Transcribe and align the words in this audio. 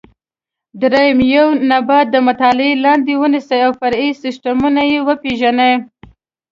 درېیم: 0.81 1.19
یو 1.35 1.47
نبات 1.71 2.05
د 2.11 2.15
مطالعې 2.27 2.73
لاندې 2.85 3.13
ونیسئ 3.21 3.59
او 3.67 3.71
فرعي 3.79 4.09
سیسټمونه 4.23 4.81
یې 4.91 4.99
وپېژنئ. 5.07 5.73